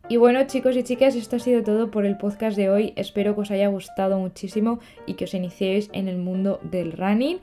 Y 0.09 0.17
bueno 0.17 0.43
chicos 0.47 0.75
y 0.75 0.81
chicas, 0.81 1.15
esto 1.15 1.35
ha 1.35 1.39
sido 1.39 1.61
todo 1.61 1.91
por 1.91 2.03
el 2.03 2.17
podcast 2.17 2.57
de 2.57 2.67
hoy. 2.71 2.93
Espero 2.95 3.35
que 3.35 3.41
os 3.41 3.51
haya 3.51 3.67
gustado 3.67 4.17
muchísimo 4.17 4.79
y 5.05 5.13
que 5.13 5.25
os 5.25 5.35
iniciéis 5.35 5.91
en 5.93 6.07
el 6.07 6.17
mundo 6.17 6.59
del 6.63 6.93
running. 6.93 7.37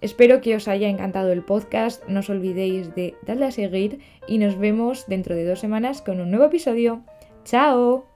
Espero 0.00 0.40
que 0.40 0.56
os 0.56 0.66
haya 0.66 0.88
encantado 0.88 1.30
el 1.30 1.44
podcast. 1.44 2.02
No 2.08 2.18
os 2.18 2.28
olvidéis 2.28 2.92
de 2.96 3.14
darle 3.24 3.46
a 3.46 3.52
seguir 3.52 4.00
y 4.26 4.38
nos 4.38 4.58
vemos 4.58 5.06
dentro 5.06 5.36
de 5.36 5.44
dos 5.44 5.60
semanas 5.60 6.02
con 6.02 6.18
un 6.18 6.32
nuevo 6.32 6.46
episodio. 6.46 7.02
¡Chao! 7.44 8.07